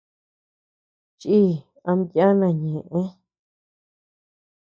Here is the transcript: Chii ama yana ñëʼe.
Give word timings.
Chii 1.19 1.51
ama 1.89 2.07
yana 2.17 2.47
ñëʼe. 2.65 3.01